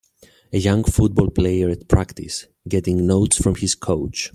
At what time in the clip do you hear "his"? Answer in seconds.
3.53-3.75